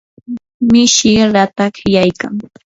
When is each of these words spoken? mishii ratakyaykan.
mishii 0.71 1.27
ratakyaykan. 1.33 2.33